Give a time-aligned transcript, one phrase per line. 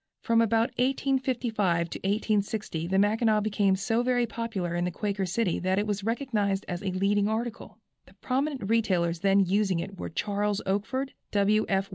[0.23, 5.59] From about 1855 to 1860 the Mackinaw became so very popular in the Quaker City
[5.59, 7.77] that it was recognized as a leading article.
[8.07, 11.67] The prominent retailers then using it were Charles Oakford, W.
[11.69, 11.87] F.